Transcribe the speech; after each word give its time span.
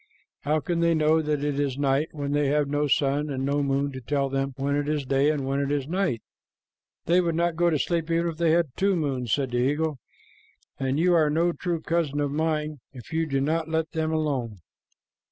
"How 0.39 0.59
can 0.59 0.79
they 0.79 0.95
know 0.95 1.21
that 1.21 1.43
it 1.43 1.59
is 1.59 1.77
night, 1.77 2.09
when 2.11 2.31
they 2.31 2.47
have 2.47 2.67
no 2.67 2.87
sun 2.87 3.29
and 3.29 3.45
no 3.45 3.61
moon 3.61 3.91
to 3.91 4.01
tell 4.01 4.29
them 4.29 4.55
when 4.57 4.75
it 4.75 4.89
is 4.89 5.05
day 5.05 5.29
and 5.29 5.45
when 5.45 5.59
it 5.59 5.71
is 5.71 5.87
night?" 5.87 6.23
"They 7.05 7.21
would 7.21 7.35
not 7.35 7.55
go 7.55 7.69
to 7.69 7.77
sleep 7.77 8.09
even 8.09 8.27
if 8.31 8.37
they 8.37 8.49
had 8.49 8.75
two 8.75 8.95
moons," 8.95 9.31
said 9.31 9.51
the 9.51 9.57
eagle; 9.59 9.99
"and 10.79 10.99
you 10.99 11.13
are 11.13 11.29
no 11.29 11.51
true 11.51 11.81
cousin 11.81 12.19
of 12.19 12.31
mine 12.31 12.79
if 12.91 13.13
you 13.13 13.27
do 13.27 13.39
not 13.39 13.69
let 13.69 13.91
them 13.91 14.11
alone." 14.11 14.57